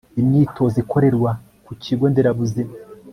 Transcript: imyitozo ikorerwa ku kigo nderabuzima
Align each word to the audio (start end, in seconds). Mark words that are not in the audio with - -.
imyitozo 0.21 0.75
ikorerwa 0.83 1.31
ku 1.65 1.71
kigo 1.83 2.05
nderabuzima 2.11 2.73